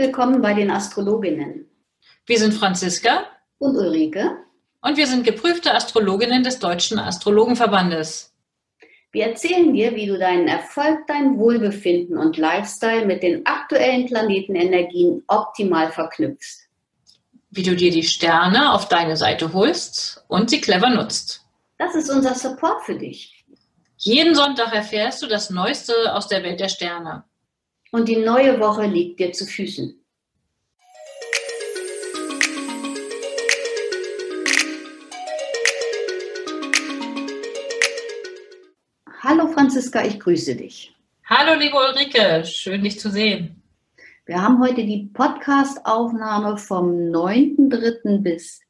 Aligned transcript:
Willkommen 0.00 0.40
bei 0.40 0.54
den 0.54 0.70
Astrologinnen. 0.70 1.68
Wir 2.24 2.38
sind 2.38 2.54
Franziska 2.54 3.26
und 3.58 3.76
Ulrike 3.76 4.34
und 4.80 4.96
wir 4.96 5.06
sind 5.06 5.26
geprüfte 5.26 5.74
Astrologinnen 5.74 6.42
des 6.42 6.58
Deutschen 6.58 6.98
Astrologenverbandes. 6.98 8.32
Wir 9.12 9.26
erzählen 9.26 9.74
dir, 9.74 9.94
wie 9.94 10.06
du 10.06 10.18
deinen 10.18 10.48
Erfolg, 10.48 11.06
dein 11.06 11.36
Wohlbefinden 11.36 12.16
und 12.16 12.38
Lifestyle 12.38 13.04
mit 13.04 13.22
den 13.22 13.44
aktuellen 13.44 14.06
Planetenenergien 14.06 15.22
optimal 15.28 15.92
verknüpfst. 15.92 16.66
Wie 17.50 17.62
du 17.62 17.76
dir 17.76 17.90
die 17.90 18.02
Sterne 18.02 18.72
auf 18.72 18.88
deine 18.88 19.18
Seite 19.18 19.52
holst 19.52 20.24
und 20.28 20.48
sie 20.48 20.62
clever 20.62 20.88
nutzt. 20.88 21.44
Das 21.76 21.94
ist 21.94 22.08
unser 22.08 22.34
Support 22.34 22.84
für 22.86 22.94
dich. 22.94 23.44
Jeden 23.98 24.34
Sonntag 24.34 24.74
erfährst 24.74 25.20
du 25.20 25.26
das 25.26 25.50
Neueste 25.50 25.92
aus 26.14 26.26
der 26.26 26.42
Welt 26.42 26.58
der 26.58 26.70
Sterne. 26.70 27.24
Und 27.92 28.08
die 28.08 28.16
neue 28.16 28.60
Woche 28.60 28.86
liegt 28.86 29.18
dir 29.18 29.32
zu 29.32 29.44
Füßen. 29.46 29.96
Hallo 39.22 39.48
Franziska, 39.48 40.04
ich 40.04 40.20
grüße 40.20 40.54
dich. 40.54 40.94
Hallo 41.24 41.58
liebe 41.58 41.76
Ulrike, 41.76 42.44
schön 42.44 42.82
dich 42.82 42.98
zu 42.98 43.10
sehen. 43.10 43.60
Wir 44.24 44.40
haben 44.40 44.60
heute 44.60 44.84
die 44.84 45.10
Podcast-Aufnahme 45.12 46.56
vom 46.58 46.90
9.3. 47.10 48.18
bis 48.18 48.60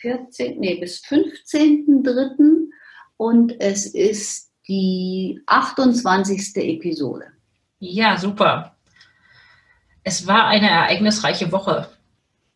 14, 0.00 0.60
nee, 0.60 0.76
bis 0.76 1.02
15.3. 1.04 2.68
und 3.16 3.58
es 3.60 3.86
ist 3.86 4.50
die 4.68 5.40
28. 5.46 6.54
Episode. 6.56 7.32
Ja, 7.84 8.16
super. 8.16 8.76
Es 10.04 10.26
war 10.26 10.46
eine 10.46 10.70
ereignisreiche 10.70 11.52
Woche. 11.52 11.88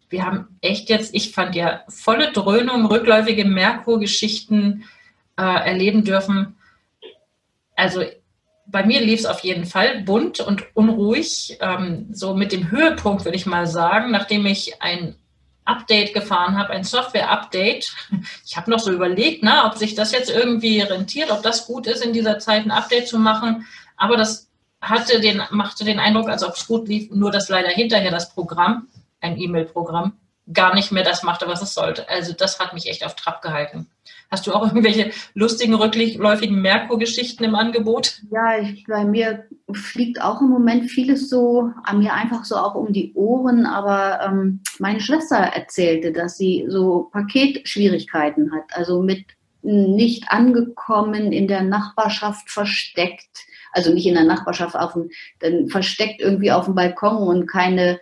Wir 0.08 0.24
haben 0.24 0.58
echt 0.60 0.88
jetzt, 0.88 1.14
ich 1.14 1.32
fand 1.32 1.54
ja 1.54 1.82
volle 1.88 2.32
Dröhnung, 2.32 2.86
rückläufige 2.86 3.44
Merkur-Geschichten 3.44 4.84
äh, 5.36 5.42
erleben 5.42 6.04
dürfen 6.04 6.56
also 7.76 8.02
bei 8.66 8.84
mir 8.84 9.00
lief 9.00 9.20
es 9.20 9.26
auf 9.26 9.40
jeden 9.40 9.66
Fall 9.66 10.02
bunt 10.02 10.40
und 10.40 10.64
unruhig. 10.74 11.58
Ähm, 11.60 12.08
so 12.10 12.34
mit 12.34 12.50
dem 12.50 12.70
Höhepunkt, 12.70 13.24
würde 13.24 13.36
ich 13.36 13.46
mal 13.46 13.66
sagen, 13.66 14.10
nachdem 14.10 14.44
ich 14.46 14.82
ein 14.82 15.14
Update 15.64 16.14
gefahren 16.14 16.58
habe, 16.58 16.70
ein 16.70 16.82
Software-Update. 16.82 17.94
Ich 18.44 18.56
habe 18.56 18.70
noch 18.70 18.80
so 18.80 18.90
überlegt, 18.90 19.42
na, 19.42 19.66
ob 19.66 19.76
sich 19.76 19.94
das 19.94 20.10
jetzt 20.10 20.30
irgendwie 20.30 20.80
rentiert, 20.80 21.30
ob 21.30 21.42
das 21.42 21.66
gut 21.66 21.86
ist, 21.86 22.04
in 22.04 22.12
dieser 22.12 22.38
Zeit 22.38 22.64
ein 22.64 22.70
Update 22.70 23.08
zu 23.08 23.18
machen. 23.18 23.66
Aber 23.96 24.16
das 24.16 24.45
hatte 24.80 25.20
den, 25.20 25.42
machte 25.50 25.84
den 25.84 25.98
Eindruck, 25.98 26.28
als 26.28 26.44
ob 26.44 26.54
es 26.54 26.66
gut 26.66 26.88
lief, 26.88 27.10
nur 27.10 27.30
dass 27.30 27.48
leider 27.48 27.68
hinterher 27.68 28.10
das 28.10 28.32
Programm, 28.34 28.88
ein 29.20 29.38
E-Mail-Programm, 29.38 30.12
gar 30.52 30.74
nicht 30.74 30.92
mehr 30.92 31.02
das 31.02 31.22
machte, 31.22 31.48
was 31.48 31.62
es 31.62 31.74
sollte. 31.74 32.08
Also 32.08 32.32
das 32.32 32.60
hat 32.60 32.72
mich 32.72 32.88
echt 32.88 33.04
auf 33.04 33.16
Trab 33.16 33.42
gehalten. 33.42 33.88
Hast 34.30 34.46
du 34.46 34.52
auch 34.52 34.62
irgendwelche 34.66 35.10
lustigen, 35.34 35.74
rückläufigen 35.74 36.60
Merkur-Geschichten 36.60 37.44
im 37.44 37.54
Angebot? 37.54 38.22
Ja, 38.30 38.58
ich, 38.58 38.84
bei 38.86 39.04
mir 39.04 39.44
fliegt 39.72 40.20
auch 40.22 40.40
im 40.40 40.48
Moment 40.48 40.90
vieles 40.90 41.28
so 41.28 41.70
an 41.84 41.98
mir 41.98 42.12
einfach 42.12 42.44
so 42.44 42.56
auch 42.56 42.74
um 42.74 42.92
die 42.92 43.12
Ohren. 43.14 43.66
Aber 43.66 44.20
ähm, 44.24 44.60
meine 44.78 45.00
Schwester 45.00 45.36
erzählte, 45.36 46.12
dass 46.12 46.36
sie 46.36 46.66
so 46.68 47.08
Paketschwierigkeiten 47.12 48.52
hat, 48.52 48.64
also 48.72 49.02
mit 49.02 49.24
nicht 49.62 50.30
angekommen, 50.30 51.32
in 51.32 51.48
der 51.48 51.62
Nachbarschaft 51.62 52.50
versteckt, 52.50 53.46
also 53.76 53.92
nicht 53.92 54.06
in 54.06 54.14
der 54.14 54.24
Nachbarschaft, 54.24 54.74
auf 54.74 54.94
dem, 54.94 55.10
dann 55.40 55.68
versteckt 55.68 56.20
irgendwie 56.20 56.50
auf 56.50 56.64
dem 56.64 56.74
Balkon 56.74 57.28
und 57.28 57.46
keine 57.46 58.00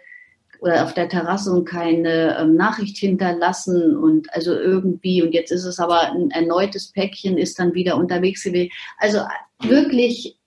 oder 0.60 0.84
auf 0.84 0.94
der 0.94 1.10
Terrasse 1.10 1.52
und 1.52 1.66
keine 1.66 2.38
ähm, 2.38 2.54
Nachricht 2.54 2.96
hinterlassen 2.96 3.96
und 3.96 4.32
also 4.32 4.54
irgendwie, 4.54 5.22
und 5.22 5.32
jetzt 5.32 5.50
ist 5.50 5.64
es 5.64 5.78
aber 5.78 6.12
ein 6.12 6.30
erneutes 6.30 6.90
Päckchen, 6.90 7.36
ist 7.36 7.58
dann 7.58 7.74
wieder 7.74 7.96
unterwegs 7.96 8.44
gewesen. 8.44 8.70
Also 8.96 9.20
wirklich, 9.60 10.38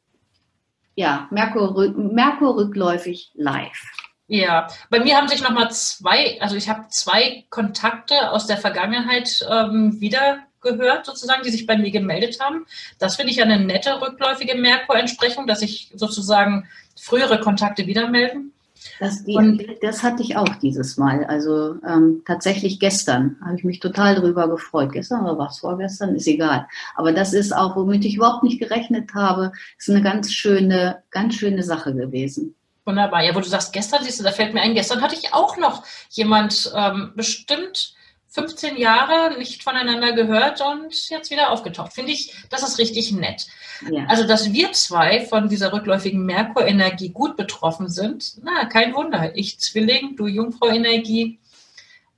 ja, 0.96 1.28
Merkur, 1.30 1.94
Merkur 1.96 2.58
rückläufig 2.58 3.32
live. 3.36 3.84
Ja, 4.28 4.68
bei 4.90 5.00
mir 5.00 5.16
haben 5.16 5.28
sich 5.28 5.44
nochmal 5.44 5.70
zwei, 5.72 6.42
also 6.42 6.56
ich 6.56 6.68
habe 6.68 6.88
zwei 6.90 7.46
Kontakte 7.50 8.32
aus 8.32 8.48
der 8.48 8.58
Vergangenheit 8.58 9.46
ähm, 9.50 10.02
wieder 10.02 10.40
gehört, 10.62 11.06
sozusagen, 11.06 11.44
die 11.44 11.52
sich 11.52 11.66
bei 11.66 11.78
mir 11.78 11.92
gemeldet 11.92 12.40
haben. 12.40 12.66
Das 13.00 13.16
finde 13.16 13.32
ich 13.32 13.42
eine 13.42 13.60
nette 13.60 14.02
rückläufige 14.02 14.56
Merkur-Entsprechung, 14.56 15.48
dass 15.48 15.60
sich 15.60 15.92
sozusagen 15.96 16.68
frühere 16.96 17.40
Kontakte 17.40 17.88
wieder 17.88 18.10
melden. 18.10 18.54
Das, 19.00 19.24
die, 19.24 19.36
und, 19.36 19.64
das 19.82 20.04
hatte 20.04 20.24
ich 20.24 20.38
auch 20.38 20.56
dieses 20.56 20.98
Mal. 20.98 21.26
Also 21.26 21.76
ähm, 21.88 22.24
tatsächlich 22.26 22.80
gestern 22.80 23.38
habe 23.44 23.58
ich 23.58 23.64
mich 23.64 23.80
total 23.80 24.16
darüber 24.16 24.48
gefreut. 24.48 24.92
Gestern 24.92 25.24
oder 25.24 25.38
was 25.38 25.60
vorgestern, 25.60 26.16
ist 26.16 26.28
egal. 26.28 26.68
Aber 26.96 27.12
das 27.12 27.34
ist 27.34 27.56
auch, 27.56 27.76
womit 27.76 28.06
ich 28.06 28.16
überhaupt 28.16 28.44
nicht 28.44 28.60
gerechnet 28.60 29.14
habe, 29.14 29.52
ist 29.78 29.90
eine 29.90 30.02
ganz 30.02 30.34
schöne, 30.34 31.04
ganz 31.12 31.36
schöne 31.36 31.64
Sache 31.64 31.94
gewesen. 31.94 32.56
Wunderbar. 32.86 33.24
Ja, 33.24 33.36
wo 33.36 33.40
du 33.40 33.48
sagst, 33.48 33.74
gestern, 33.74 34.04
siehst 34.04 34.20
du, 34.20 34.24
da 34.24 34.32
fällt 34.32 34.54
mir 34.54 34.62
ein, 34.62 34.74
gestern 34.74 35.02
hatte 35.02 35.16
ich 35.16 35.34
auch 35.34 35.58
noch 35.58 35.84
jemand 36.10 36.72
ähm, 36.76 37.12
bestimmt 37.16 37.94
15 38.38 38.78
Jahre 38.78 39.36
nicht 39.40 39.64
voneinander 39.64 40.14
gehört 40.14 40.62
und 40.62 41.10
jetzt 41.10 41.32
wieder 41.32 41.50
aufgetaucht. 41.50 41.94
Finde 41.94 42.12
ich, 42.12 42.36
das 42.50 42.62
ist 42.62 42.78
richtig 42.78 43.12
nett. 43.12 43.48
Ja. 43.90 44.06
Also, 44.08 44.28
dass 44.28 44.54
wir 44.54 44.72
zwei 44.74 45.26
von 45.26 45.50
dieser 45.50 45.74
rückläufigen 45.74 46.24
Merkur-Energie 46.24 47.10
gut 47.10 47.36
betroffen 47.36 47.90
sind, 47.90 48.36
na, 48.44 48.66
kein 48.66 48.94
Wunder. 48.94 49.36
Ich 49.36 49.60
Zwilling, 49.60 50.16
du 50.16 50.28
Jungfrau-Energie. 50.28 51.40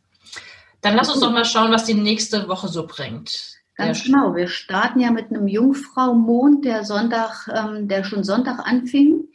Dann 0.82 0.96
lass 0.96 1.10
uns 1.10 1.20
doch 1.20 1.32
mal 1.32 1.46
schauen, 1.46 1.72
was 1.72 1.86
die 1.86 1.94
nächste 1.94 2.48
Woche 2.48 2.68
so 2.68 2.88
bringt. 2.88 3.56
Ganz 3.76 4.04
genau. 4.04 4.36
Wir 4.36 4.48
starten 4.48 5.02
ja 5.02 5.12
mit 5.12 5.30
einem 5.30 5.48
Jungfrau-Mond, 5.48 6.64
der 6.64 6.86
Sonntag, 6.86 7.50
ähm, 7.54 7.88
der 7.88 8.04
schon 8.04 8.24
Sonntag 8.24 8.66
anfing. 8.66 9.26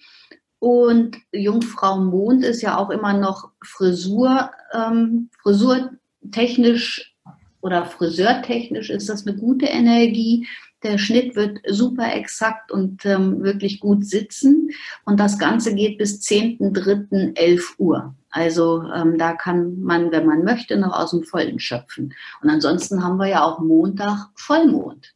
Und 0.61 1.17
Jungfrau 1.33 1.99
Mond 1.99 2.45
ist 2.45 2.63
ja 2.63 2.77
auch 2.77 2.91
immer 2.91 3.15
noch 3.15 3.51
Frisur, 3.63 4.51
ähm, 4.73 5.31
frisurtechnisch 5.43 7.17
oder 7.63 7.85
friseurtechnisch 7.85 8.91
ist 8.91 9.09
das 9.09 9.27
eine 9.27 9.37
gute 9.37 9.67
Energie. 9.67 10.47
Der 10.83 10.97
Schnitt 10.97 11.37
wird 11.37 11.59
super 11.69 12.15
exakt 12.15 12.73
und 12.73 13.05
ähm, 13.05 13.43
wirklich 13.43 13.81
gut 13.81 14.07
sitzen. 14.07 14.71
Und 15.05 15.21
das 15.21 15.39
Ganze 15.39 15.75
geht 15.75 15.99
bis 15.99 16.21
10.3.11 16.21 17.79
Uhr. 17.79 18.15
Also 18.31 18.85
ähm, 18.95 19.19
da 19.19 19.33
kann 19.35 19.81
man, 19.81 20.11
wenn 20.11 20.27
man 20.27 20.45
möchte, 20.45 20.79
noch 20.79 20.99
aus 20.99 21.11
dem 21.11 21.25
Vollen 21.25 21.59
schöpfen. 21.59 22.15
Und 22.43 22.49
ansonsten 22.49 23.03
haben 23.05 23.19
wir 23.19 23.29
ja 23.29 23.45
auch 23.45 23.61
Montag 23.61 24.29
Vollmond. 24.35 25.15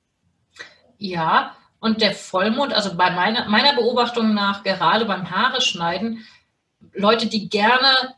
Ja, 0.98 1.56
und 1.84 2.00
der 2.00 2.14
Vollmond, 2.14 2.72
also 2.72 2.96
bei 2.96 3.10
meiner, 3.10 3.46
meiner 3.46 3.74
Beobachtung 3.74 4.32
nach, 4.32 4.62
gerade 4.62 5.04
beim 5.04 5.30
Haare 5.30 5.60
schneiden, 5.60 6.24
Leute, 6.94 7.26
die 7.26 7.50
gerne 7.50 8.14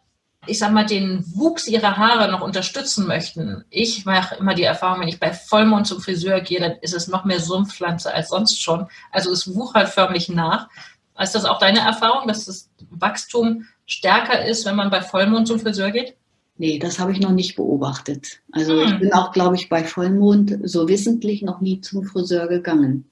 ich 0.46 0.60
sag 0.60 0.72
mal, 0.72 0.86
den 0.86 1.24
Wuchs 1.34 1.66
ihrer 1.66 1.96
Haare 1.96 2.30
noch 2.30 2.40
unterstützen 2.40 3.08
möchten. 3.08 3.64
Ich 3.68 4.04
mache 4.04 4.36
immer 4.36 4.54
die 4.54 4.62
Erfahrung, 4.62 5.00
wenn 5.00 5.08
ich 5.08 5.18
bei 5.18 5.32
Vollmond 5.32 5.88
zum 5.88 6.00
Friseur 6.00 6.40
gehe, 6.40 6.60
dann 6.60 6.76
ist 6.82 6.94
es 6.94 7.08
noch 7.08 7.24
mehr 7.24 7.40
Sumpfpflanze 7.40 8.14
als 8.14 8.28
sonst 8.28 8.62
schon. 8.62 8.86
Also 9.10 9.32
es 9.32 9.52
wuchert 9.56 9.88
förmlich 9.88 10.28
nach. 10.28 10.68
Ist 11.20 11.34
das 11.34 11.46
auch 11.46 11.58
deine 11.58 11.80
Erfahrung, 11.80 12.28
dass 12.28 12.44
das 12.44 12.70
Wachstum 12.90 13.66
stärker 13.86 14.46
ist, 14.46 14.64
wenn 14.66 14.76
man 14.76 14.90
bei 14.90 15.00
Vollmond 15.00 15.48
zum 15.48 15.58
Friseur 15.58 15.90
geht? 15.90 16.14
Nee, 16.58 16.78
das 16.78 17.00
habe 17.00 17.10
ich 17.10 17.18
noch 17.18 17.32
nicht 17.32 17.56
beobachtet. 17.56 18.40
Also 18.52 18.80
hm. 18.80 18.86
ich 18.86 18.98
bin 19.00 19.12
auch, 19.14 19.32
glaube 19.32 19.56
ich, 19.56 19.68
bei 19.68 19.82
Vollmond 19.82 20.58
so 20.62 20.86
wissentlich 20.86 21.42
noch 21.42 21.60
nie 21.60 21.80
zum 21.80 22.04
Friseur 22.04 22.46
gegangen. 22.46 23.10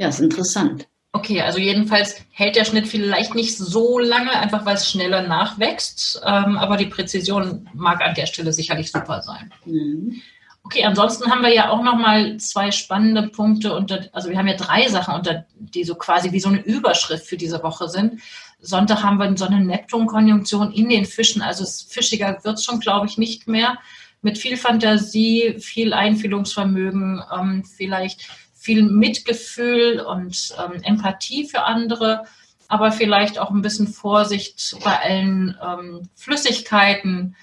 Ja, 0.00 0.08
ist 0.08 0.20
interessant. 0.20 0.88
Okay, 1.12 1.42
also 1.42 1.58
jedenfalls 1.58 2.24
hält 2.30 2.56
der 2.56 2.64
Schnitt 2.64 2.88
vielleicht 2.88 3.34
nicht 3.34 3.58
so 3.58 3.98
lange, 3.98 4.30
einfach 4.30 4.64
weil 4.64 4.76
es 4.76 4.90
schneller 4.90 5.28
nachwächst, 5.28 6.22
ähm, 6.24 6.56
aber 6.56 6.78
die 6.78 6.86
Präzision 6.86 7.68
mag 7.74 8.00
an 8.00 8.14
der 8.14 8.24
Stelle 8.24 8.54
sicherlich 8.54 8.90
super 8.90 9.20
sein. 9.20 9.52
Mhm. 9.66 10.22
Okay, 10.62 10.84
ansonsten 10.84 11.30
haben 11.30 11.42
wir 11.42 11.52
ja 11.52 11.68
auch 11.68 11.82
noch 11.82 11.96
mal 11.96 12.38
zwei 12.38 12.70
spannende 12.70 13.28
Punkte 13.28 13.74
unter, 13.74 14.08
also 14.12 14.30
wir 14.30 14.38
haben 14.38 14.46
ja 14.46 14.56
drei 14.56 14.88
Sachen 14.88 15.14
unter, 15.14 15.44
die 15.54 15.84
so 15.84 15.96
quasi 15.96 16.32
wie 16.32 16.40
so 16.40 16.48
eine 16.48 16.62
Überschrift 16.62 17.26
für 17.26 17.36
diese 17.36 17.62
Woche 17.62 17.88
sind. 17.88 18.22
Sonntag 18.58 19.02
haben 19.02 19.18
wir 19.18 19.36
so 19.36 19.44
eine 19.44 19.60
Neptun-Konjunktion 19.60 20.72
in 20.72 20.88
den 20.88 21.04
Fischen, 21.04 21.42
also 21.42 21.66
fischiger 21.66 22.38
wird 22.42 22.56
es 22.56 22.64
schon, 22.64 22.80
glaube 22.80 23.06
ich, 23.06 23.18
nicht 23.18 23.48
mehr. 23.48 23.76
Mit 24.22 24.38
viel 24.38 24.56
Fantasie, 24.56 25.56
viel 25.58 25.92
Einfühlungsvermögen, 25.92 27.22
ähm, 27.38 27.64
vielleicht 27.64 28.30
viel 28.60 28.82
Mitgefühl 28.82 30.00
und 30.00 30.54
ähm, 30.58 30.82
Empathie 30.82 31.48
für 31.48 31.62
andere, 31.62 32.24
aber 32.68 32.92
vielleicht 32.92 33.38
auch 33.38 33.50
ein 33.50 33.62
bisschen 33.62 33.88
Vorsicht 33.88 34.76
bei 34.84 35.00
allen 35.00 35.56
ähm, 35.62 36.08
Flüssigkeiten, 36.14 37.36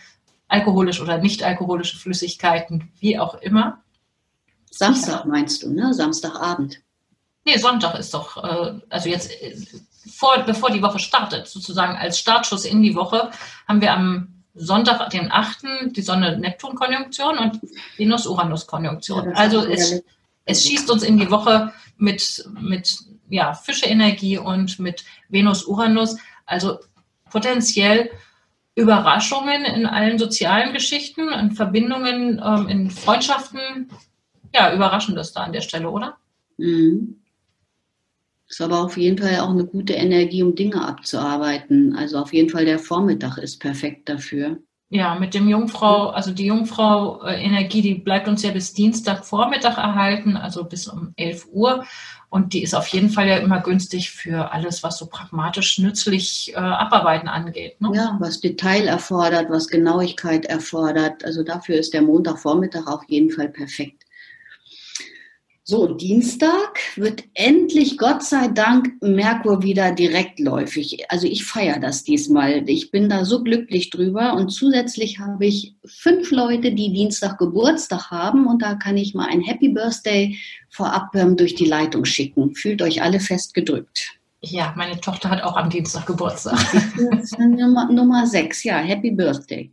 alkoholisch 0.48 1.02
oder 1.02 1.18
nicht 1.18 1.44
alkoholische 1.44 1.98
Flüssigkeiten, 1.98 2.92
wie 3.00 3.18
auch 3.18 3.34
immer. 3.34 3.82
Samstag 4.70 5.26
meinst 5.26 5.64
du, 5.64 5.74
ne? 5.74 5.92
Samstagabend. 5.94 6.82
Nee, 7.46 7.58
Sonntag 7.58 7.98
ist 7.98 8.14
doch, 8.14 8.38
äh, 8.44 8.80
also 8.90 9.10
jetzt 9.10 9.32
äh, 9.42 9.58
vor, 10.14 10.44
bevor 10.46 10.70
die 10.70 10.84
Woche 10.84 11.00
startet, 11.00 11.48
sozusagen 11.48 11.98
als 11.98 12.20
Startschuss 12.20 12.66
in 12.66 12.84
die 12.84 12.94
Woche, 12.94 13.32
haben 13.68 13.82
wir 13.82 13.92
am 13.92 14.44
Sonntag, 14.54 15.10
den 15.10 15.32
8. 15.32 15.96
die 15.96 16.02
Sonne-Neptun-Konjunktion 16.02 17.38
und 17.38 17.60
Venus-Uranus-Konjunktion. 17.98 19.30
Ja, 19.30 19.32
also 19.32 19.66
es, 19.66 20.04
es 20.48 20.66
schießt 20.66 20.90
uns 20.90 21.04
in 21.04 21.18
die 21.18 21.30
Woche 21.30 21.72
mit, 21.98 22.50
mit 22.60 22.98
ja, 23.30 23.54
Fische-Energie 23.54 24.38
und 24.38 24.80
mit 24.80 25.04
Venus-Uranus. 25.30 26.18
Also 26.46 26.80
potenziell 27.30 28.10
Überraschungen 28.76 29.66
in 29.66 29.86
allen 29.86 30.18
sozialen 30.18 30.74
Geschichten, 30.74 31.30
in 31.30 31.52
Verbindungen, 31.52 32.42
ähm, 32.44 32.68
in 32.70 32.90
Freundschaften. 32.90 33.90
Ja, 34.54 34.74
überraschendes 34.74 35.34
da 35.34 35.44
an 35.44 35.52
der 35.52 35.62
Stelle, 35.62 35.90
oder? 35.90 36.18
Mhm. 36.58 37.20
Ist 38.48 38.62
aber 38.62 38.80
auf 38.80 38.96
jeden 38.96 39.18
Fall 39.18 39.40
auch 39.42 39.50
eine 39.50 39.66
gute 39.66 39.94
Energie, 39.94 40.42
um 40.42 40.56
Dinge 40.56 40.82
abzuarbeiten. 40.82 41.96
Also 41.96 42.20
auf 42.20 42.32
jeden 42.32 42.50
Fall 42.50 42.64
der 42.64 42.80
Vormittag 42.80 43.38
ist 43.38 43.60
perfekt 43.60 44.08
dafür. 44.08 44.60
Ja, 44.90 45.16
mit 45.16 45.34
dem 45.34 45.50
Jungfrau, 45.50 46.12
also 46.12 46.32
die 46.32 46.46
Jungfrau-Energie, 46.46 47.82
die 47.82 47.96
bleibt 47.96 48.30
uns 48.30 48.42
ja 48.44 48.52
bis 48.52 48.74
Dienstagvormittag 48.74 49.78
erhalten, 49.78 50.38
also 50.38 50.64
bis 50.64 50.88
um 50.88 51.14
11 51.18 51.46
Uhr. 51.52 51.84
Und 52.30 52.54
die 52.54 52.64
ist 52.64 52.74
auf 52.74 52.88
jeden 52.88 53.10
Fall 53.10 53.28
ja 53.28 53.36
immer 53.38 53.60
günstig 53.60 54.12
für 54.12 54.52
alles, 54.54 54.84
was 54.84 54.98
so 54.98 55.08
pragmatisch 55.08 55.78
nützlich 55.80 56.54
äh, 56.54 56.60
abarbeiten 56.60 57.28
angeht. 57.28 57.82
Ne? 57.82 57.92
Ja, 57.96 58.16
was 58.22 58.40
Detail 58.40 58.88
erfordert, 58.88 59.50
was 59.50 59.68
Genauigkeit 59.68 60.46
erfordert. 60.46 61.26
Also 61.26 61.44
dafür 61.44 61.76
ist 61.76 61.94
der 61.94 62.02
Montagvormittag 62.02 62.88
auf 62.88 63.04
jeden 63.10 63.32
Fall 63.32 63.50
perfekt. 63.50 64.07
So, 65.70 65.86
Dienstag 65.86 66.80
wird 66.96 67.26
endlich, 67.34 67.98
Gott 67.98 68.24
sei 68.24 68.48
Dank, 68.48 68.90
Merkur 69.02 69.64
wieder 69.64 69.92
direktläufig. 69.92 71.12
Also 71.12 71.28
ich 71.28 71.44
feiere 71.44 71.78
das 71.78 72.06
diesmal. 72.06 72.64
Ich 72.70 72.90
bin 72.90 73.10
da 73.10 73.26
so 73.26 73.44
glücklich 73.44 73.90
drüber. 73.90 74.36
Und 74.36 74.48
zusätzlich 74.48 75.20
habe 75.20 75.46
ich 75.46 75.76
fünf 75.84 76.32
Leute, 76.32 76.72
die 76.72 76.94
Dienstag 76.94 77.38
Geburtstag 77.38 78.10
haben. 78.12 78.48
Und 78.48 78.62
da 78.62 78.76
kann 78.76 78.96
ich 78.96 79.14
mal 79.14 79.28
ein 79.30 79.42
Happy 79.42 79.68
Birthday 79.68 80.38
vorab 80.70 81.14
ähm, 81.16 81.36
durch 81.36 81.54
die 81.56 81.66
Leitung 81.66 82.06
schicken. 82.06 82.56
Fühlt 82.56 82.82
euch 82.82 83.02
alle 83.02 83.20
fest 83.20 83.54
gedrückt. 83.54 84.14
Ja, 84.40 84.74
meine 84.78 85.02
Tochter 85.02 85.30
hat 85.30 85.44
auch 85.44 85.58
am 85.58 85.70
Dienstag 85.70 86.06
Geburtstag. 86.06 86.58
Nummer, 87.40 87.92
Nummer 87.92 88.26
sechs, 88.26 88.64
ja, 88.64 88.78
Happy 88.78 89.12
Birthday. 89.12 89.70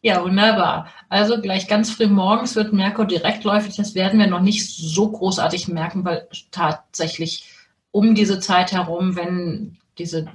Ja, 0.00 0.22
wunderbar. 0.22 0.88
Also 1.08 1.40
gleich 1.40 1.66
ganz 1.66 1.90
früh 1.90 2.06
morgens 2.06 2.54
wird 2.54 2.72
Merkur 2.72 3.04
direktläufig. 3.04 3.76
Das 3.76 3.94
werden 3.96 4.20
wir 4.20 4.28
noch 4.28 4.40
nicht 4.40 4.68
so 4.70 5.10
großartig 5.10 5.66
merken, 5.68 6.04
weil 6.04 6.28
tatsächlich 6.52 7.52
um 7.90 8.14
diese 8.14 8.38
Zeit 8.38 8.70
herum, 8.70 9.16
wenn 9.16 9.76
diese 9.98 10.26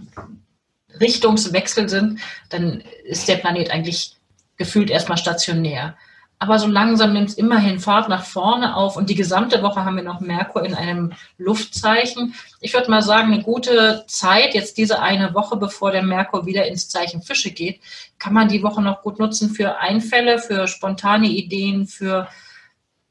Richtungswechsel 1.00 1.88
sind, 1.88 2.20
dann 2.50 2.84
ist 3.06 3.28
der 3.30 3.38
Planet 3.38 3.72
eigentlich 3.72 4.18
gefühlt 4.58 4.90
erstmal 4.90 5.18
stationär. 5.18 5.96
Aber 6.40 6.60
so 6.60 6.68
langsam 6.68 7.14
nimmt 7.14 7.30
es 7.30 7.36
immerhin 7.36 7.80
Fahrt 7.80 8.10
nach 8.10 8.26
vorne 8.26 8.76
auf 8.76 8.98
und 8.98 9.10
die 9.10 9.16
gesamte 9.16 9.62
Woche 9.64 9.86
haben 9.86 9.96
wir 9.96 10.04
noch 10.04 10.20
Merkur 10.20 10.66
in 10.66 10.74
einem 10.74 11.14
Luftzeichen. 11.38 12.36
Ich 12.60 12.74
würde 12.74 12.92
mal 12.92 13.02
sagen, 13.02 13.32
eine 13.32 13.44
gute 13.44 14.04
Zeit, 14.08 14.54
jetzt 14.54 14.78
diese 14.78 15.02
eine 15.02 15.34
Woche, 15.34 15.56
bevor 15.56 15.92
der 15.92 16.04
Merkur 16.04 16.46
wieder 16.46 16.68
ins 16.68 16.90
Zeichen 16.90 17.22
Fische 17.22 17.52
geht, 17.52 17.80
kann 18.24 18.34
man 18.34 18.48
die 18.48 18.64
Woche 18.64 18.82
noch 18.82 19.02
gut 19.02 19.20
nutzen 19.20 19.50
für 19.50 19.80
Einfälle, 19.80 20.40
für 20.40 20.66
spontane 20.70 21.28
Ideen, 21.28 21.88
für 21.88 22.30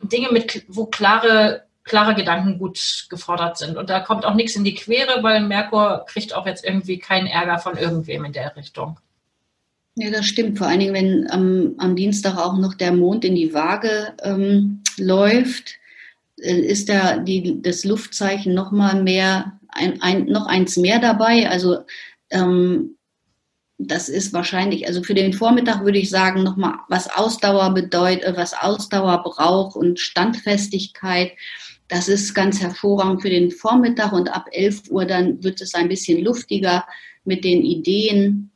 Dinge, 0.00 0.32
mit, 0.32 0.64
wo 0.69 0.87
klare, 0.87 1.64
klare 1.85 2.14
Gedanken 2.14 2.59
gut 2.59 3.06
gefordert 3.11 3.59
sind. 3.59 3.76
Und 3.76 3.91
da 3.91 4.00
kommt 4.00 4.25
auch 4.25 4.32
nichts 4.32 4.56
in 4.56 4.64
die 4.64 4.75
Quere, 4.75 5.23
weil 5.23 5.43
Merkur 5.43 6.06
kriegt 6.09 6.35
auch 6.35 6.47
jetzt 6.47 6.64
irgendwie 6.64 6.99
keinen 6.99 7.26
Ärger 7.26 7.59
von 7.59 7.76
irgendwem 7.76 8.25
in 8.25 8.32
der 8.32 8.56
Richtung. 8.56 8.99
Ja, 9.97 10.11
das 10.11 10.25
stimmt. 10.25 10.56
Vor 10.56 10.67
allen 10.67 10.81
Dingen, 10.81 10.94
wenn 10.94 11.31
am, 11.31 11.75
am 11.76 11.94
Dienstag 11.94 12.38
auch 12.38 12.56
noch 12.56 12.73
der 12.73 12.93
Mond 12.93 13.26
in 13.26 13.35
die 13.35 13.53
Waage 13.53 14.15
ähm, 14.23 14.82
läuft, 14.97 15.75
äh, 16.41 16.55
ist 16.55 16.88
da 16.88 17.19
die, 17.19 17.61
das 17.61 17.85
Luftzeichen 17.85 18.55
noch 18.55 18.73
mal 18.73 19.03
mehr, 19.03 19.61
ein, 19.69 20.00
ein, 20.00 20.25
noch 20.25 20.47
eins 20.47 20.79
mehr 20.79 21.00
dabei. 21.00 21.50
Also 21.50 21.81
ähm, 22.31 22.97
das 23.87 24.08
ist 24.08 24.32
wahrscheinlich, 24.32 24.87
also 24.87 25.02
für 25.02 25.14
den 25.14 25.32
Vormittag 25.32 25.84
würde 25.84 25.99
ich 25.99 26.11
sagen, 26.11 26.43
noch 26.43 26.56
mal 26.56 26.81
was 26.88 27.08
Ausdauer 27.08 27.75
bedeutet, 27.75 28.25
äh, 28.25 28.37
was 28.37 28.55
Ausdauer 28.55 29.23
braucht 29.23 29.76
und 29.76 29.99
Standfestigkeit. 29.99 31.32
Das 31.88 32.08
ist 32.08 32.34
ganz 32.34 32.61
hervorragend 32.61 33.23
für 33.23 33.31
den 33.31 33.50
Vormittag 33.50 34.12
und 34.12 34.34
ab 34.34 34.46
11 34.52 34.90
Uhr 34.90 35.05
dann 35.05 35.43
wird 35.43 35.61
es 35.61 35.75
ein 35.75 35.88
bisschen 35.88 36.25
luftiger 36.25 36.87
mit 37.25 37.44
den 37.44 37.62
Ideen 37.62 38.52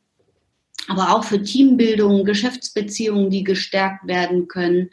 aber 0.89 1.15
auch 1.15 1.25
für 1.25 1.43
Teambildung, 1.43 2.25
Geschäftsbeziehungen, 2.25 3.31
die 3.31 3.45
gestärkt 3.45 4.07
werden 4.07 4.49
können 4.49 4.91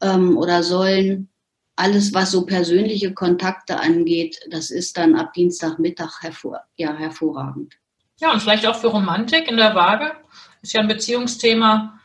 ähm, 0.00 0.36
oder 0.36 0.62
sollen. 0.62 1.28
Alles, 1.76 2.14
was 2.14 2.30
so 2.30 2.46
persönliche 2.46 3.12
Kontakte 3.12 3.78
angeht, 3.78 4.38
das 4.50 4.70
ist 4.70 4.96
dann 4.96 5.14
ab 5.14 5.34
Dienstagmittag 5.34 6.22
hervor, 6.22 6.62
ja, 6.76 6.96
hervorragend. 6.96 7.74
Ja, 8.20 8.32
und 8.32 8.40
vielleicht 8.40 8.66
auch 8.66 8.76
für 8.76 8.88
Romantik 8.88 9.48
in 9.48 9.56
der 9.56 9.74
Waage. 9.74 10.12
Ist 10.62 10.72
ja 10.72 10.80
ein 10.80 10.88
Beziehungsthema. 10.88 11.98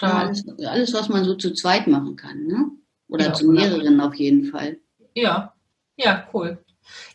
Ja, 0.00 0.18
alles, 0.18 0.44
alles, 0.66 0.92
was 0.92 1.08
man 1.08 1.24
so 1.24 1.34
zu 1.36 1.52
zweit 1.54 1.86
machen 1.86 2.16
kann, 2.16 2.46
ne? 2.46 2.70
Oder 3.08 3.26
ja, 3.26 3.32
zu 3.32 3.46
mehreren 3.46 4.00
auf 4.00 4.14
jeden 4.14 4.46
Fall. 4.46 4.78
Ja, 5.14 5.54
ja, 5.96 6.28
cool. 6.32 6.58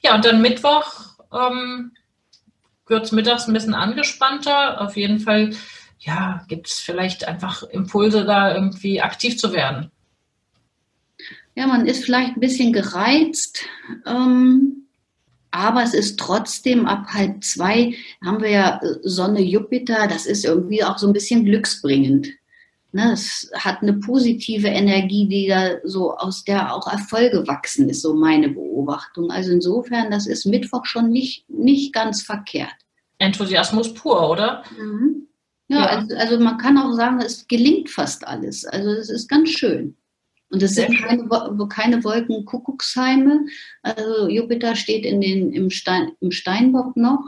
Ja, 0.01 0.15
und 0.15 0.23
dann 0.23 0.41
Mittwoch 0.41 1.17
ähm, 1.33 1.91
wird 2.87 3.05
es 3.05 3.11
mittags 3.11 3.47
ein 3.47 3.53
bisschen 3.53 3.73
angespannter. 3.73 4.81
Auf 4.81 4.95
jeden 4.95 5.19
Fall, 5.19 5.55
ja, 5.99 6.43
gibt 6.47 6.67
es 6.67 6.79
vielleicht 6.79 7.27
einfach 7.27 7.63
Impulse, 7.63 8.23
da 8.23 8.55
irgendwie 8.55 9.01
aktiv 9.01 9.37
zu 9.37 9.51
werden. 9.51 9.91
Ja, 11.55 11.67
man 11.67 11.85
ist 11.85 12.05
vielleicht 12.05 12.37
ein 12.37 12.39
bisschen 12.39 12.71
gereizt, 12.71 13.65
ähm, 14.05 14.78
aber 15.51 15.83
es 15.83 15.93
ist 15.93 16.19
trotzdem 16.19 16.85
ab 16.85 17.07
halb 17.13 17.43
zwei 17.43 17.95
haben 18.23 18.41
wir 18.41 18.49
ja 18.49 18.81
Sonne 19.03 19.41
Jupiter, 19.41 20.07
das 20.07 20.25
ist 20.25 20.45
irgendwie 20.45 20.83
auch 20.83 20.97
so 20.97 21.07
ein 21.07 21.13
bisschen 21.13 21.45
glücksbringend. 21.45 22.27
Ne, 22.91 23.11
es 23.13 23.51
hat 23.53 23.83
eine 23.83 23.93
positive 23.93 24.67
Energie, 24.67 25.27
die 25.27 25.47
da 25.47 25.77
so 25.83 26.15
aus 26.15 26.43
der 26.43 26.73
auch 26.73 26.91
Erfolge 26.91 27.47
wachsen 27.47 27.87
ist, 27.87 28.01
so 28.01 28.15
meine 28.15 28.49
Beobachtung. 28.49 29.29
Also 29.29 29.51
insofern, 29.51 30.09
das 30.09 30.25
ist 30.25 30.47
Mittwoch 30.47 30.85
schon 30.85 31.11
nicht, 31.11 31.47
nicht 31.49 31.93
ganz 31.93 32.23
verkehrt. 32.23 32.73
Enthusiasmus 33.19 33.93
pur, 33.93 34.27
oder? 34.27 34.63
Mhm. 34.75 35.27
Ja, 35.67 35.81
ja. 35.81 35.85
Also, 35.85 36.15
also, 36.15 36.39
man 36.39 36.57
kann 36.57 36.79
auch 36.79 36.93
sagen, 36.93 37.21
es 37.21 37.47
gelingt 37.47 37.91
fast 37.91 38.25
alles. 38.25 38.65
Also 38.65 38.89
es 38.89 39.11
ist 39.11 39.27
ganz 39.27 39.49
schön. 39.49 39.95
Und 40.49 40.63
es 40.63 40.75
sind 40.75 40.97
keine, 40.97 41.27
keine 41.69 42.03
Wolkenkuckucksheime. 42.03 43.45
Also 43.83 44.27
Jupiter 44.27 44.75
steht 44.75 45.05
in 45.05 45.21
den, 45.21 45.53
im, 45.53 45.69
Stein, 45.69 46.11
im 46.21 46.31
Steinbock 46.31 46.97
noch. 46.97 47.23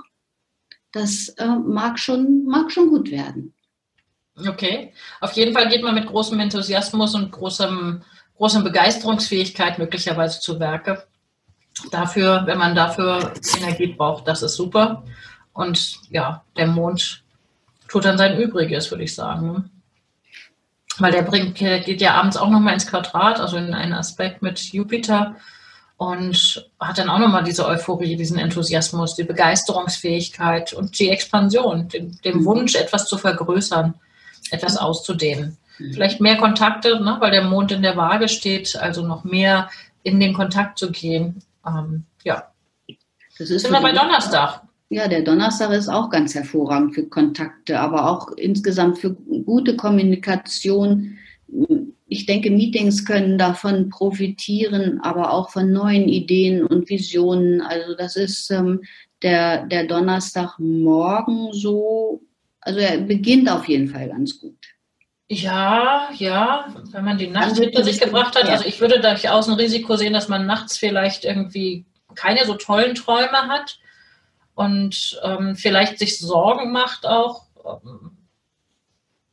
Das 0.92 1.30
äh, 1.38 1.46
mag, 1.46 2.00
schon, 2.00 2.46
mag 2.46 2.72
schon 2.72 2.90
gut 2.90 3.12
werden. 3.12 3.54
Okay. 4.36 4.94
Auf 5.20 5.34
jeden 5.34 5.54
Fall 5.54 5.70
geht 5.70 5.84
man 5.84 5.96
mit 5.96 6.08
großem 6.08 6.40
Enthusiasmus 6.40 7.14
und 7.14 7.32
großem, 7.32 8.02
großer 8.38 8.62
Begeisterungsfähigkeit 8.62 9.78
möglicherweise 9.78 10.40
zu 10.40 10.60
Werke. 10.60 11.06
Dafür, 11.92 12.44
wenn 12.46 12.58
man 12.58 12.76
dafür 12.76 13.34
Energie 13.58 13.94
braucht, 13.94 14.28
das 14.28 14.42
ist 14.42 14.56
super. 14.56 15.04
Und 15.54 16.00
ja, 16.10 16.44
der 16.58 16.68
Mond 16.68 17.24
tut 17.88 18.06
dann 18.06 18.18
sein 18.18 18.40
Übriges, 18.40 18.90
würde 18.90 19.04
ich 19.04 19.14
sagen. 19.14 19.70
Weil 21.00 21.12
der 21.12 21.22
bringt, 21.22 21.60
der 21.60 21.80
geht 21.80 22.02
ja 22.02 22.16
abends 22.16 22.38
auch 22.38 22.50
nochmal 22.50 22.74
ins 22.74 22.88
Quadrat, 22.88 23.40
also 23.40 23.58
in 23.58 23.74
einen 23.74 23.94
Aspekt 23.94 24.42
mit 24.42 24.60
Jupiter 24.60 25.36
und 26.02 26.68
hat 26.80 26.98
dann 26.98 27.10
auch 27.10 27.20
nochmal 27.20 27.44
diese 27.44 27.66
Euphorie, 27.68 28.16
diesen 28.16 28.40
Enthusiasmus, 28.40 29.16
die 29.16 29.24
Begeisterungsfähigkeit 29.24 30.74
und 30.74 30.98
die 31.00 31.10
Expansion, 31.10 31.90
den, 31.90 32.20
den 32.26 32.40
mhm. 32.40 32.46
Wunsch, 32.46 32.74
etwas 32.74 33.08
zu 33.08 33.20
vergrößern, 33.20 33.94
etwas 34.50 34.78
auszudehnen. 34.78 35.58
Mhm. 35.78 35.94
Vielleicht 35.94 36.20
mehr 36.20 36.38
Kontakte, 36.38 37.00
ne, 37.04 37.18
weil 37.20 37.30
der 37.30 37.44
Mond 37.44 37.72
in 37.72 37.84
der 37.84 37.98
Waage 37.98 38.30
steht, 38.30 38.76
also 38.76 39.06
noch 39.06 39.24
mehr 39.24 39.70
in 40.02 40.20
den 40.20 40.34
Kontakt 40.34 40.80
zu 40.80 40.92
gehen. 40.92 41.44
Ähm, 41.68 42.06
ja. 42.24 42.48
Das 43.38 43.52
ist 43.52 43.62
Sind 43.62 43.72
wir 43.72 43.82
bei 43.82 43.92
Donnerstag. 43.92 44.62
Ja, 44.94 45.08
der 45.08 45.22
Donnerstag 45.22 45.72
ist 45.72 45.88
auch 45.88 46.10
ganz 46.10 46.36
hervorragend 46.36 46.94
für 46.94 47.08
Kontakte, 47.08 47.80
aber 47.80 48.12
auch 48.12 48.34
insgesamt 48.34 49.00
für 49.00 49.14
gute 49.14 49.78
Kommunikation. 49.78 51.18
Ich 52.10 52.26
denke, 52.26 52.52
Meetings 52.52 53.06
können 53.06 53.38
davon 53.38 53.88
profitieren, 53.88 55.00
aber 55.00 55.32
auch 55.32 55.50
von 55.50 55.72
neuen 55.72 56.10
Ideen 56.10 56.66
und 56.66 56.90
Visionen. 56.90 57.62
Also 57.62 57.96
das 57.96 58.18
ist 58.18 58.52
ähm, 58.52 58.82
der, 59.22 59.66
der 59.66 59.88
Donnerstagmorgen 59.88 61.54
so, 61.54 62.22
also 62.60 62.80
er 62.82 62.98
beginnt 62.98 63.50
auf 63.50 63.70
jeden 63.70 63.88
Fall 63.88 64.10
ganz 64.10 64.42
gut. 64.42 64.60
Ja, 65.30 66.10
ja, 66.18 66.66
wenn 66.92 67.06
man 67.06 67.18
die 67.18 67.28
Nacht 67.28 67.58
hinter 67.58 67.86
sich 67.86 67.98
gebracht 67.98 68.36
hat. 68.36 68.50
Also 68.50 68.66
ich 68.66 68.82
würde 68.82 69.00
durchaus 69.00 69.48
ein 69.48 69.56
Risiko 69.56 69.96
sehen, 69.96 70.12
dass 70.12 70.28
man 70.28 70.46
nachts 70.46 70.78
vielleicht 70.78 71.24
irgendwie 71.24 71.86
keine 72.14 72.44
so 72.44 72.56
tollen 72.56 72.94
Träume 72.94 73.48
hat 73.48 73.80
und 74.62 75.20
ähm, 75.24 75.56
vielleicht 75.56 76.00
sich 76.00 76.20
Sorgen 76.20 76.72
macht 76.72 77.06
auch. 77.06 77.44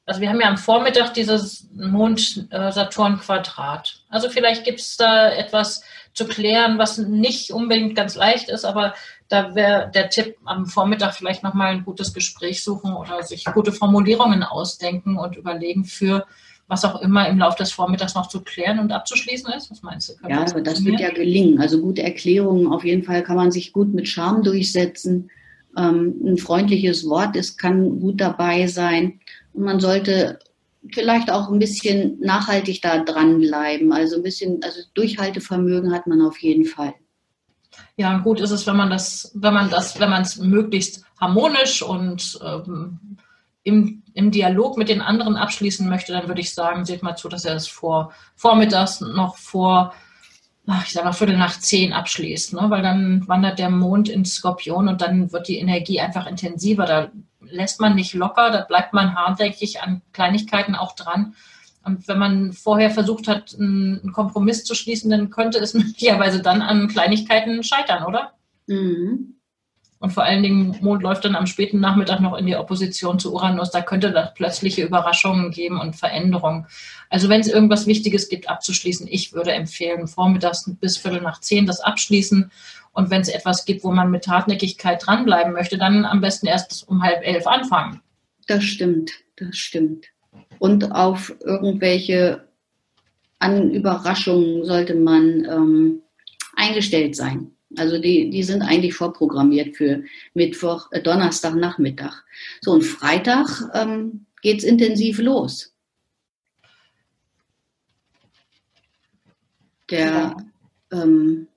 Also 0.06 0.20
wir 0.22 0.30
haben 0.30 0.40
ja 0.40 0.48
am 0.48 0.56
Vormittag 0.56 1.12
dieses 1.12 1.68
Mond-Saturn-Quadrat. 1.74 4.04
Also 4.08 4.30
vielleicht 4.30 4.64
gibt 4.64 4.80
es 4.80 4.96
da 4.96 5.30
etwas 5.30 5.82
zu 6.14 6.26
klären, 6.26 6.78
was 6.78 6.96
nicht 6.96 7.52
unbedingt 7.52 7.94
ganz 7.94 8.14
leicht 8.14 8.48
ist, 8.48 8.64
aber 8.64 8.94
da 9.28 9.54
wäre 9.54 9.90
der 9.94 10.08
Tipp 10.08 10.38
am 10.46 10.64
Vormittag 10.64 11.14
vielleicht 11.14 11.42
nochmal 11.42 11.72
ein 11.72 11.84
gutes 11.84 12.14
Gespräch 12.14 12.64
suchen 12.64 12.94
oder 12.94 13.22
sich 13.22 13.44
gute 13.44 13.72
Formulierungen 13.72 14.42
ausdenken 14.42 15.18
und 15.18 15.36
überlegen 15.36 15.84
für 15.84 16.26
was 16.68 16.84
auch 16.84 17.00
immer 17.00 17.26
im 17.28 17.38
Laufe 17.38 17.56
des 17.58 17.72
Vormittags 17.72 18.14
noch 18.14 18.28
zu 18.28 18.42
klären 18.42 18.78
und 18.78 18.92
abzuschließen 18.92 19.50
ist? 19.54 19.70
Was 19.70 19.82
meinst 19.82 20.10
du? 20.10 20.16
Kann 20.16 20.30
ja, 20.30 20.44
das, 20.44 20.54
das 20.62 20.84
wird 20.84 21.00
ja 21.00 21.10
gelingen. 21.10 21.60
Also 21.60 21.80
gute 21.80 22.02
Erklärungen, 22.02 22.66
auf 22.68 22.84
jeden 22.84 23.02
Fall 23.02 23.22
kann 23.22 23.36
man 23.36 23.50
sich 23.50 23.72
gut 23.72 23.94
mit 23.94 24.06
Charme 24.06 24.42
durchsetzen. 24.42 25.30
Ähm, 25.76 26.14
ein 26.24 26.36
freundliches 26.36 27.08
Wort 27.08 27.36
ist, 27.36 27.56
kann 27.56 28.00
gut 28.00 28.20
dabei 28.20 28.66
sein. 28.66 29.20
Und 29.54 29.64
man 29.64 29.80
sollte 29.80 30.38
vielleicht 30.92 31.30
auch 31.30 31.50
ein 31.50 31.58
bisschen 31.58 32.20
nachhaltig 32.20 32.82
da 32.82 33.02
dranbleiben. 33.02 33.90
Also 33.92 34.16
ein 34.16 34.22
bisschen, 34.22 34.62
also 34.62 34.80
Durchhaltevermögen 34.92 35.92
hat 35.92 36.06
man 36.06 36.20
auf 36.20 36.38
jeden 36.38 36.66
Fall. 36.66 36.94
Ja, 37.96 38.14
und 38.14 38.24
gut 38.24 38.40
ist 38.40 38.50
es, 38.50 38.66
wenn 38.66 38.76
man 38.76 38.90
das, 38.90 39.32
wenn 39.34 39.54
man 39.54 39.70
das, 39.70 39.98
wenn 39.98 40.10
man 40.10 40.22
es 40.22 40.36
möglichst 40.36 41.04
harmonisch 41.18 41.82
und 41.82 42.38
ähm, 42.44 42.98
im, 43.62 44.02
im 44.14 44.30
Dialog 44.30 44.76
mit 44.76 44.88
den 44.88 45.00
anderen 45.00 45.36
abschließen 45.36 45.88
möchte, 45.88 46.12
dann 46.12 46.28
würde 46.28 46.40
ich 46.40 46.54
sagen, 46.54 46.84
seht 46.84 47.02
mal 47.02 47.16
zu, 47.16 47.28
dass 47.28 47.44
er 47.44 47.54
es 47.54 47.68
vor 47.68 48.12
vormittags 48.36 49.00
noch 49.00 49.36
vor, 49.36 49.94
ich 50.84 50.92
sag 50.92 51.04
mal, 51.04 51.12
Viertel 51.12 51.36
nach 51.36 51.58
zehn 51.58 51.92
abschließt, 51.92 52.54
ne? 52.54 52.66
weil 52.68 52.82
dann 52.82 53.26
wandert 53.28 53.58
der 53.58 53.70
Mond 53.70 54.08
ins 54.08 54.34
Skorpion 54.34 54.88
und 54.88 55.00
dann 55.00 55.32
wird 55.32 55.48
die 55.48 55.58
Energie 55.58 56.00
einfach 56.00 56.26
intensiver. 56.26 56.86
Da 56.86 57.10
lässt 57.40 57.80
man 57.80 57.94
nicht 57.94 58.14
locker, 58.14 58.50
da 58.50 58.62
bleibt 58.62 58.92
man 58.92 59.14
hartnäckig 59.14 59.82
an 59.82 60.02
Kleinigkeiten 60.12 60.74
auch 60.74 60.94
dran. 60.94 61.34
Und 61.84 62.06
wenn 62.06 62.18
man 62.18 62.52
vorher 62.52 62.90
versucht 62.90 63.28
hat, 63.28 63.54
einen 63.58 64.12
Kompromiss 64.12 64.64
zu 64.64 64.74
schließen, 64.74 65.10
dann 65.10 65.30
könnte 65.30 65.58
es 65.58 65.74
möglicherweise 65.74 66.42
dann 66.42 66.62
an 66.62 66.88
Kleinigkeiten 66.88 67.62
scheitern, 67.62 68.04
oder? 68.04 68.32
Mhm. 68.66 69.37
Und 70.00 70.12
vor 70.12 70.22
allen 70.22 70.42
Dingen, 70.44 70.76
Mond 70.80 71.02
läuft 71.02 71.24
dann 71.24 71.34
am 71.34 71.46
späten 71.46 71.80
Nachmittag 71.80 72.20
noch 72.20 72.36
in 72.36 72.46
die 72.46 72.56
Opposition 72.56 73.18
zu 73.18 73.34
Uranus. 73.34 73.72
Da 73.72 73.80
könnte 73.82 74.12
das 74.12 74.32
plötzliche 74.34 74.84
Überraschungen 74.84 75.50
geben 75.50 75.80
und 75.80 75.96
Veränderungen. 75.96 76.66
Also 77.10 77.28
wenn 77.28 77.40
es 77.40 77.48
irgendwas 77.48 77.86
Wichtiges 77.86 78.28
gibt, 78.28 78.48
abzuschließen, 78.48 79.08
ich 79.10 79.32
würde 79.32 79.52
empfehlen, 79.52 80.06
vormittags 80.06 80.70
bis 80.80 80.96
Viertel 80.96 81.20
nach 81.20 81.40
zehn 81.40 81.66
das 81.66 81.80
abschließen. 81.80 82.50
Und 82.92 83.10
wenn 83.10 83.22
es 83.22 83.28
etwas 83.28 83.64
gibt, 83.64 83.82
wo 83.82 83.90
man 83.90 84.10
mit 84.10 84.28
Hartnäckigkeit 84.28 85.04
dranbleiben 85.04 85.52
möchte, 85.52 85.78
dann 85.78 86.04
am 86.04 86.20
besten 86.20 86.46
erst 86.46 86.86
um 86.88 87.02
halb 87.02 87.26
elf 87.26 87.46
anfangen. 87.46 88.00
Das 88.46 88.62
stimmt, 88.64 89.10
das 89.36 89.56
stimmt. 89.56 90.06
Und 90.58 90.92
auf 90.92 91.34
irgendwelche 91.44 92.48
an 93.40 93.70
Überraschungen 93.70 94.64
sollte 94.64 94.94
man 94.94 95.44
ähm, 95.44 96.02
eingestellt 96.56 97.14
sein. 97.14 97.52
Also 97.76 97.98
die, 97.98 98.30
die 98.30 98.42
sind 98.42 98.62
eigentlich 98.62 98.94
vorprogrammiert 98.94 99.76
für 99.76 100.02
Mittwoch, 100.34 100.90
äh, 100.90 101.02
Donnerstag, 101.02 101.54
Nachmittag. 101.54 102.24
So, 102.60 102.72
und 102.72 102.82
Freitag 102.82 103.70
ähm, 103.74 104.26
geht 104.40 104.58
es 104.58 104.64
intensiv 104.64 105.18
los. 105.18 105.74
Der, 109.90 110.36
ähm, 110.92 111.48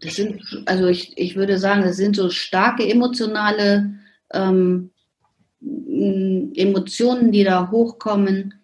das 0.00 0.16
sind, 0.16 0.42
also 0.66 0.86
ich, 0.86 1.16
ich 1.16 1.36
würde 1.36 1.58
sagen, 1.58 1.82
das 1.82 1.96
sind 1.96 2.16
so 2.16 2.30
starke 2.30 2.88
emotionale 2.88 3.94
ähm, 4.32 4.90
Emotionen, 5.60 7.32
die 7.32 7.44
da 7.44 7.70
hochkommen. 7.70 8.54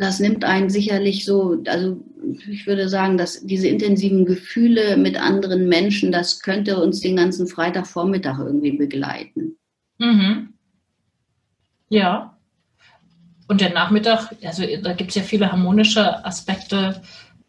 Das 0.00 0.18
nimmt 0.18 0.44
einen 0.44 0.70
sicherlich 0.70 1.26
so, 1.26 1.62
also 1.66 2.02
ich 2.50 2.66
würde 2.66 2.88
sagen, 2.88 3.18
dass 3.18 3.44
diese 3.44 3.68
intensiven 3.68 4.24
Gefühle 4.24 4.96
mit 4.96 5.20
anderen 5.20 5.68
Menschen, 5.68 6.10
das 6.10 6.40
könnte 6.40 6.82
uns 6.82 7.00
den 7.00 7.16
ganzen 7.16 7.46
Freitagvormittag 7.46 8.38
irgendwie 8.38 8.72
begleiten. 8.72 9.58
Mhm. 9.98 10.54
Ja. 11.90 12.38
Und 13.46 13.60
der 13.60 13.74
Nachmittag, 13.74 14.34
also 14.42 14.64
da 14.82 14.94
gibt 14.94 15.10
es 15.10 15.16
ja 15.16 15.22
viele 15.22 15.52
harmonische 15.52 16.24
Aspekte. 16.24 17.02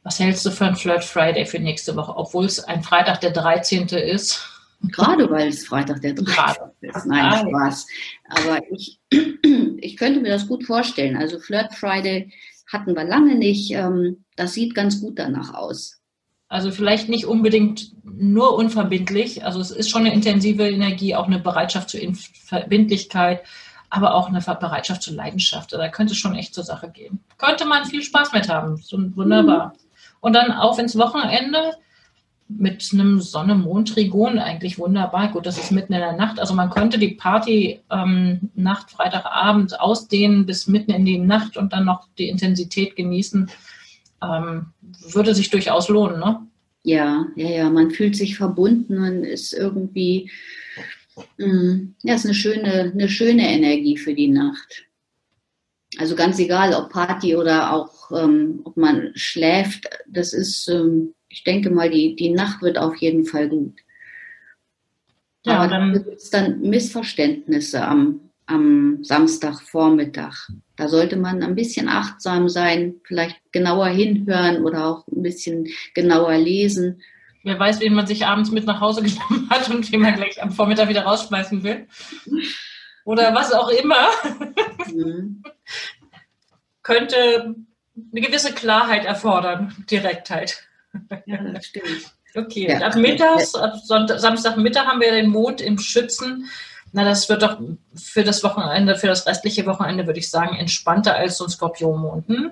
Was 0.03 0.19
hältst 0.19 0.45
du 0.45 0.51
für 0.51 0.65
ein 0.65 0.75
Flirt 0.75 1.05
Friday 1.05 1.45
für 1.45 1.59
nächste 1.59 1.95
Woche, 1.95 2.17
obwohl 2.17 2.43
es 2.43 2.61
ein 2.61 2.83
Freitag 2.83 3.21
der 3.21 3.31
13. 3.31 3.87
ist? 3.87 4.50
Gerade 4.89 5.29
weil 5.29 5.49
es 5.49 5.65
Freitag 5.65 6.01
der 6.01 6.13
13. 6.13 6.63
ist. 6.81 7.05
Nein, 7.05 7.47
Spaß. 7.49 7.87
Aber 8.29 8.59
ich, 8.71 8.99
ich 9.77 9.97
könnte 9.97 10.21
mir 10.21 10.29
das 10.29 10.47
gut 10.47 10.65
vorstellen. 10.65 11.17
Also 11.17 11.39
Flirt 11.39 11.73
Friday 11.75 12.31
hatten 12.71 12.95
wir 12.95 13.03
lange 13.03 13.35
nicht. 13.35 13.71
Ähm, 13.71 14.23
das 14.35 14.53
sieht 14.53 14.73
ganz 14.73 14.99
gut 15.01 15.19
danach 15.19 15.53
aus. 15.53 16.01
Also 16.47 16.71
vielleicht 16.71 17.07
nicht 17.07 17.25
unbedingt 17.25 17.93
nur 18.03 18.55
unverbindlich. 18.55 19.45
Also 19.45 19.61
es 19.61 19.71
ist 19.71 19.89
schon 19.89 20.01
eine 20.01 20.13
intensive 20.13 20.67
Energie, 20.67 21.15
auch 21.15 21.27
eine 21.27 21.39
Bereitschaft 21.39 21.89
zur 21.89 22.01
Verbindlichkeit, 22.45 23.41
aber 23.89 24.15
auch 24.15 24.27
eine 24.27 24.41
Bereitschaft 24.41 25.01
zur 25.03 25.13
Leidenschaft. 25.13 25.71
Da 25.71 25.87
könnte 25.89 26.13
es 26.13 26.19
schon 26.19 26.35
echt 26.35 26.53
zur 26.53 26.65
Sache 26.65 26.89
gehen. 26.89 27.23
Könnte 27.37 27.65
man 27.65 27.85
viel 27.85 28.03
Spaß 28.03 28.33
mit 28.33 28.49
haben. 28.49 28.77
So 28.77 28.97
wunderbar. 29.15 29.67
Mhm. 29.67 29.73
Und 30.19 30.33
dann 30.33 30.51
auf 30.51 30.77
ins 30.77 30.97
Wochenende 30.97 31.71
mit 32.57 32.89
einem 32.93 33.21
Sonne-Mond-Trigon 33.21 34.39
eigentlich 34.39 34.77
wunderbar. 34.77 35.31
Gut, 35.31 35.45
das 35.45 35.57
ist 35.57 35.71
mitten 35.71 35.93
in 35.93 35.99
der 35.99 36.13
Nacht. 36.13 36.39
Also 36.39 36.53
man 36.53 36.69
könnte 36.69 36.97
die 36.97 37.15
Party 37.15 37.79
ähm, 37.89 38.49
Nacht, 38.55 38.91
Freitagabend 38.91 39.79
ausdehnen 39.79 40.45
bis 40.45 40.67
mitten 40.67 40.91
in 40.91 41.05
die 41.05 41.17
Nacht 41.17 41.57
und 41.57 41.73
dann 41.73 41.85
noch 41.85 42.07
die 42.17 42.29
Intensität 42.29 42.95
genießen. 42.95 43.49
Ähm, 44.23 44.67
würde 45.09 45.33
sich 45.33 45.49
durchaus 45.49 45.89
lohnen, 45.89 46.19
ne? 46.19 46.45
Ja, 46.83 47.25
ja, 47.35 47.49
ja. 47.49 47.69
Man 47.69 47.91
fühlt 47.91 48.15
sich 48.15 48.37
verbunden, 48.37 48.97
man 48.97 49.23
ist 49.23 49.53
irgendwie, 49.53 50.31
mh, 51.37 51.47
mm, 51.47 51.95
ja, 52.03 52.15
ist 52.15 52.25
eine 52.25 52.33
schöne, 52.33 52.91
eine 52.93 53.09
schöne 53.09 53.47
Energie 53.49 53.97
für 53.97 54.13
die 54.13 54.29
Nacht. 54.29 54.85
Also 55.97 56.15
ganz 56.15 56.39
egal, 56.39 56.73
ob 56.73 56.89
Party 56.89 57.35
oder 57.35 57.73
auch, 57.73 58.11
ähm, 58.11 58.61
ob 58.63 58.77
man 58.77 59.11
schläft, 59.15 59.89
das 60.07 60.33
ist, 60.33 60.67
ähm, 60.69 61.13
ich 61.31 61.43
denke 61.43 61.69
mal, 61.69 61.89
die, 61.89 62.15
die 62.15 62.29
Nacht 62.29 62.61
wird 62.61 62.77
auf 62.77 62.95
jeden 62.97 63.25
Fall 63.25 63.47
gut. 63.47 63.79
Ja, 65.43 65.59
Aber 65.59 65.67
dann 65.69 65.93
gibt 65.93 66.07
es 66.07 66.29
dann 66.29 66.61
Missverständnisse 66.61 67.83
am, 67.83 68.19
am 68.45 69.03
Samstagvormittag. 69.03 70.49
Da 70.75 70.87
sollte 70.87 71.15
man 71.15 71.41
ein 71.41 71.55
bisschen 71.55 71.87
achtsam 71.87 72.49
sein, 72.49 72.95
vielleicht 73.03 73.37
genauer 73.51 73.87
hinhören 73.87 74.63
oder 74.63 74.85
auch 74.85 75.07
ein 75.07 75.23
bisschen 75.23 75.67
genauer 75.95 76.37
lesen. 76.37 77.01
Wer 77.43 77.57
weiß, 77.57 77.79
wen 77.79 77.95
man 77.95 78.05
sich 78.05 78.25
abends 78.25 78.51
mit 78.51 78.65
nach 78.65 78.81
Hause 78.81 79.01
genommen 79.03 79.49
hat 79.49 79.69
und 79.69 79.91
wen 79.91 80.01
man 80.01 80.15
gleich 80.15 80.41
am 80.43 80.51
Vormittag 80.51 80.89
wieder 80.89 81.03
rausschmeißen 81.03 81.63
will. 81.63 81.87
Oder 83.03 83.33
was 83.33 83.51
auch 83.51 83.69
immer. 83.69 84.09
Mhm. 84.93 85.41
Könnte 86.83 87.55
eine 88.11 88.21
gewisse 88.21 88.53
Klarheit 88.53 89.05
erfordern, 89.05 89.85
Direktheit. 89.89 90.67
Ja, 91.25 91.37
das 91.51 91.65
stimmt. 91.65 92.13
Okay, 92.35 92.69
ja. 92.69 92.79
ab 92.79 92.95
mittags, 92.95 93.55
ab 93.55 93.75
Samstagmittag 93.83 94.85
haben 94.85 95.01
wir 95.01 95.11
den 95.11 95.29
Mond 95.29 95.61
im 95.61 95.77
Schützen. 95.77 96.45
Na, 96.93 97.03
das 97.05 97.29
wird 97.29 97.41
doch 97.41 97.59
für 97.95 98.23
das 98.23 98.43
Wochenende, 98.43 98.95
für 98.95 99.07
das 99.07 99.25
restliche 99.25 99.65
Wochenende, 99.65 100.05
würde 100.07 100.19
ich 100.19 100.29
sagen, 100.29 100.55
entspannter 100.57 101.15
als 101.15 101.37
so 101.37 101.45
ein 101.45 101.49
Skorpionmond. 101.49 102.27
Hm? 102.27 102.51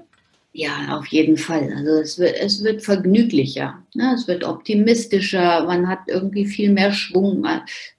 Ja, 0.51 0.97
auf 0.97 1.07
jeden 1.07 1.37
Fall. 1.37 1.71
Also 1.75 1.91
es 2.01 2.17
wird, 2.17 2.35
es 2.37 2.63
wird 2.63 2.81
vergnüglicher, 2.81 3.83
ne? 3.93 4.13
es 4.15 4.27
wird 4.27 4.43
optimistischer, 4.43 5.65
man 5.65 5.87
hat 5.87 5.99
irgendwie 6.07 6.45
viel 6.45 6.71
mehr 6.71 6.91
Schwung. 6.91 7.45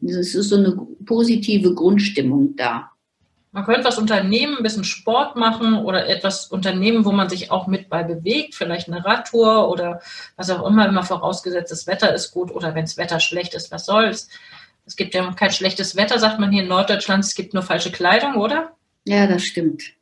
Es 0.05 0.35
ist 0.35 0.49
so 0.49 0.57
eine 0.57 0.77
positive 1.07 1.75
Grundstimmung 1.75 2.57
da. 2.57 2.91
Man 3.53 3.65
könnte 3.65 3.85
was 3.85 3.99
unternehmen, 3.99 4.59
ein 4.59 4.63
bisschen 4.63 4.85
Sport 4.85 5.35
machen 5.35 5.75
oder 5.77 6.09
etwas 6.09 6.47
unternehmen, 6.47 7.05
wo 7.05 7.11
man 7.11 7.29
sich 7.29 7.51
auch 7.51 7.67
mit 7.67 7.89
bei 7.89 8.05
bewegt, 8.05 8.55
vielleicht 8.55 8.87
eine 8.89 9.05
Radtour 9.05 9.69
oder 9.69 10.01
was 10.37 10.51
auch 10.51 10.65
immer, 10.65 10.87
immer 10.89 11.03
vorausgesetzt, 11.03 11.73
das 11.73 11.89
Wetter 11.89 12.15
ist 12.15 12.31
gut 12.31 12.53
oder 12.53 12.75
wenn 12.77 12.85
das 12.85 12.97
Wetter 12.97 13.19
schlecht 13.19 13.55
ist, 13.55 13.73
was 13.73 13.87
soll's. 13.87 14.29
Es 14.87 14.95
gibt 14.95 15.15
ja 15.15 15.33
kein 15.33 15.51
schlechtes 15.51 15.97
Wetter, 15.97 16.19
sagt 16.21 16.39
man 16.39 16.53
hier 16.53 16.63
in 16.63 16.69
Norddeutschland, 16.69 17.25
es 17.25 17.35
gibt 17.35 17.53
nur 17.53 17.65
falsche 17.65 17.91
Kleidung, 17.91 18.37
oder? 18.37 18.77
Ja, 19.05 19.27
das 19.27 19.43
stimmt. 19.43 19.95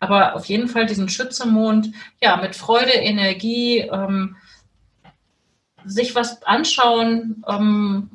Aber 0.00 0.34
auf 0.34 0.46
jeden 0.46 0.68
Fall 0.68 0.86
diesen 0.86 1.08
Schützemond, 1.08 1.92
ja, 2.20 2.36
mit 2.36 2.56
Freude, 2.56 2.92
Energie, 2.92 3.80
ähm, 3.80 4.36
sich 5.84 6.14
was 6.14 6.42
anschauen, 6.42 7.44
ähm, 7.48 8.10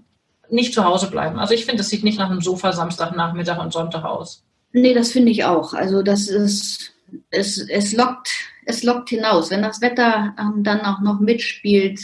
nicht 0.50 0.74
zu 0.74 0.84
Hause 0.84 1.10
bleiben. 1.10 1.40
Also 1.40 1.54
ich 1.54 1.66
finde, 1.66 1.82
es 1.82 1.90
sieht 1.90 2.04
nicht 2.04 2.20
nach 2.20 2.30
einem 2.30 2.42
Sofa 2.42 2.72
Samstagnachmittag 2.74 3.60
und 3.60 3.74
Sonntag 3.74 4.04
aus. 4.04 4.44
Nee, 4.72 4.94
das 4.94 5.12
finde 5.12 5.32
ich 5.32 5.44
auch. 5.44 5.74
Also 5.74 6.02
das 6.02 6.28
ist, 6.28 6.94
es, 7.30 7.58
es, 7.70 7.94
lockt, 7.94 8.32
es 8.66 8.84
lockt 8.84 9.10
hinaus. 9.10 9.52
Wenn 9.52 9.62
das 9.62 9.82
Wetter 9.82 10.36
ähm, 10.40 10.64
dann 10.64 10.82
auch 10.82 11.00
noch 11.02 11.20
mitspielt, 11.20 12.02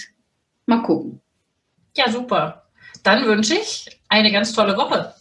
mal 0.66 0.84
gucken. 0.84 1.20
Ja, 1.98 2.12
super. 2.12 2.64
Dann 3.04 3.26
wünsche 3.26 3.56
ich 3.56 4.00
eine 4.08 4.32
ganz 4.32 4.54
tolle 4.54 4.78
Woche. 4.78 5.14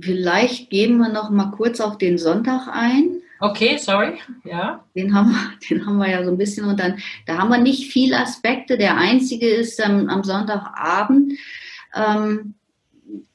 Vielleicht 0.00 0.70
gehen 0.70 0.98
wir 0.98 1.08
noch 1.08 1.30
mal 1.30 1.50
kurz 1.50 1.80
auf 1.80 1.98
den 1.98 2.18
Sonntag 2.18 2.68
ein. 2.68 3.21
Okay, 3.42 3.76
sorry. 3.76 4.20
Ja. 4.44 4.84
Den 4.94 5.12
haben, 5.12 5.36
den 5.68 5.84
haben 5.84 5.98
wir 5.98 6.08
ja 6.08 6.24
so 6.24 6.30
ein 6.30 6.38
bisschen 6.38 6.64
und 6.64 6.78
dann, 6.78 6.98
da 7.26 7.38
haben 7.38 7.50
wir 7.50 7.58
nicht 7.58 7.92
viele 7.92 8.16
Aspekte. 8.16 8.78
Der 8.78 8.96
einzige 8.96 9.48
ist 9.48 9.80
ähm, 9.84 10.08
am 10.08 10.22
Sonntagabend, 10.22 11.32
ähm, 11.92 12.54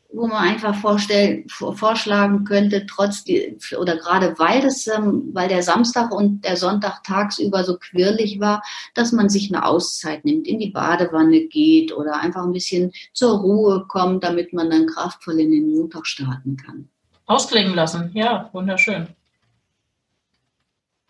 wo 0.09 0.27
man 0.27 0.37
einfach 0.37 0.75
vorstellen, 0.75 1.43
vorschlagen 1.49 2.45
könnte, 2.45 2.85
trotz 2.85 3.25
die, 3.25 3.57
oder 3.77 3.97
gerade 3.97 4.33
weil 4.37 4.61
das, 4.61 4.87
ähm, 4.87 5.31
weil 5.33 5.49
der 5.49 5.61
Samstag 5.61 6.13
und 6.13 6.45
der 6.45 6.55
Sonntag 6.55 7.03
tagsüber 7.03 7.65
so 7.65 7.77
quirlig 7.77 8.39
war, 8.39 8.63
dass 8.93 9.11
man 9.11 9.27
sich 9.27 9.53
eine 9.53 9.65
Auszeit 9.65 10.23
nimmt, 10.23 10.47
in 10.47 10.59
die 10.59 10.69
Badewanne 10.69 11.41
geht 11.47 11.91
oder 11.91 12.21
einfach 12.21 12.45
ein 12.45 12.53
bisschen 12.53 12.93
zur 13.11 13.39
Ruhe 13.39 13.83
kommt, 13.89 14.23
damit 14.23 14.53
man 14.53 14.69
dann 14.69 14.87
kraftvoll 14.87 15.41
in 15.41 15.51
den 15.51 15.75
Montag 15.75 16.07
starten 16.07 16.55
kann. 16.55 16.87
Ausklingen 17.25 17.75
lassen, 17.75 18.11
ja, 18.13 18.49
wunderschön. 18.53 19.16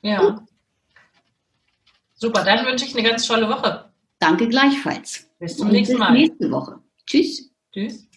Ja. 0.02 0.22
Gut. 0.22 0.44
Super, 2.14 2.44
dann 2.44 2.66
wünsche 2.66 2.86
ich 2.86 2.94
eine 2.98 3.08
ganz 3.08 3.28
tolle 3.28 3.48
Woche. 3.50 3.92
Danke 4.20 4.48
gleichfalls. 4.48 5.30
Bis 5.40 5.58
zum 5.58 5.68
Und 5.68 5.74
nächsten 5.74 5.98
Mal. 5.98 6.12
Bis 6.14 6.30
nächste 6.30 6.52
Woche. 6.52 6.80
Tschüss. 7.06 7.52
Tschüss. 7.72 8.08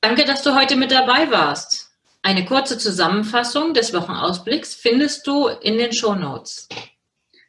Danke, 0.00 0.24
dass 0.24 0.42
du 0.42 0.54
heute 0.54 0.76
mit 0.76 0.90
dabei 0.90 1.30
warst. 1.30 1.90
Eine 2.22 2.44
kurze 2.44 2.78
Zusammenfassung 2.78 3.74
des 3.74 3.92
Wochenausblicks 3.92 4.74
findest 4.74 5.26
du 5.26 5.48
in 5.48 5.78
den 5.78 5.92
Show 5.92 6.14
Notes. 6.14 6.68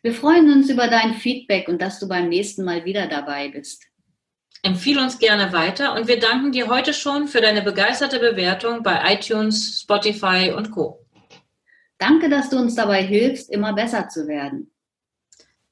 Wir 0.01 0.13
freuen 0.13 0.49
uns 0.53 0.69
über 0.69 0.87
dein 0.87 1.15
Feedback 1.15 1.67
und 1.67 1.81
dass 1.81 1.99
du 1.99 2.07
beim 2.07 2.29
nächsten 2.29 2.63
Mal 2.63 2.85
wieder 2.85 3.07
dabei 3.07 3.49
bist. 3.49 3.83
Empfehle 4.63 5.01
uns 5.01 5.19
gerne 5.19 5.51
weiter 5.51 5.93
und 5.95 6.07
wir 6.07 6.17
danken 6.19 6.53
dir 6.53 6.67
heute 6.67 6.93
schon 6.93 7.27
für 7.27 7.41
deine 7.41 7.61
begeisterte 7.61 8.19
Bewertung 8.19 8.81
bei 8.83 9.13
iTunes, 9.13 9.81
Spotify 9.81 10.53
und 10.55 10.71
Co. 10.71 11.05
Danke, 11.97 12.29
dass 12.29 12.49
du 12.49 12.57
uns 12.57 12.75
dabei 12.75 13.03
hilfst, 13.03 13.49
immer 13.49 13.73
besser 13.73 14.07
zu 14.07 14.25
werden. 14.27 14.71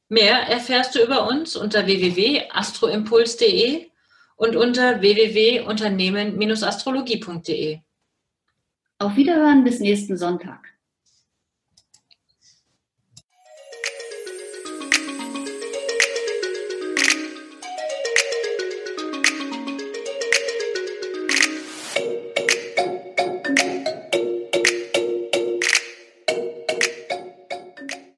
Mehr 0.10 0.48
erfährst 0.48 0.96
du 0.96 1.04
über 1.04 1.28
uns 1.28 1.56
unter 1.56 1.86
www.astroimpuls.de 1.86 3.92
und 4.38 4.56
unter 4.56 5.02
www.unternehmen-astrologie.de. 5.02 7.80
Auf 9.00 9.16
Wiederhören 9.16 9.64
bis 9.64 9.80
nächsten 9.80 10.18
Sonntag. 10.18 10.77